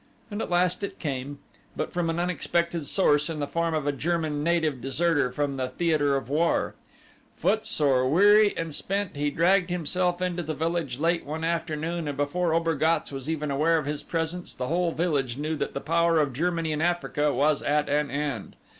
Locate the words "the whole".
14.55-14.91